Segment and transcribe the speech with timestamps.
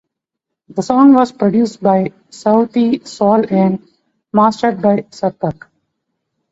[0.69, 3.87] The song was produced by Sauti Sol and
[4.33, 5.67] mastered by Sarthak.